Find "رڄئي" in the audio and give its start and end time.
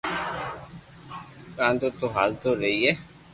2.61-2.91